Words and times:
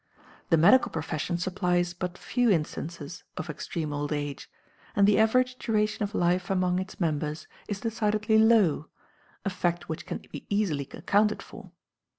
The 0.49 0.57
medical 0.57 0.89
profession 0.91 1.37
supplies 1.37 1.93
but 1.93 2.17
few 2.17 2.49
instances 2.49 3.23
of 3.37 3.51
extreme 3.51 3.93
old 3.93 4.11
age, 4.11 4.49
and 4.95 5.07
the 5.07 5.19
average 5.19 5.59
duration 5.59 6.01
of 6.01 6.15
life 6.15 6.49
among 6.49 6.79
its 6.79 6.99
members 6.99 7.45
is 7.67 7.81
decidedly 7.81 8.39
low, 8.39 8.87
a 9.45 9.51
fact 9.51 9.89
which 9.89 10.07
can 10.07 10.23
be 10.31 10.47
easily 10.49 10.89
accounted 10.91 11.43
for. 11.43 11.71